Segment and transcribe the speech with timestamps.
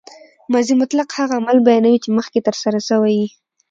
[0.53, 3.27] ماضي مطلق هغه عمل بیانوي، چي مخکښي ترسره سوی يي.